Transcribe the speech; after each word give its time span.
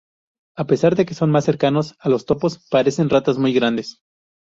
A 0.57 0.65
pesar 0.65 0.95
de 0.95 1.05
que 1.05 1.13
son 1.13 1.29
más 1.29 1.45
cercanos 1.45 1.95
a 1.99 2.09
los 2.09 2.25
topos, 2.25 2.67
parecen 2.71 3.07
ratas 3.11 3.37
muy 3.37 3.53
grandes. 3.53 4.01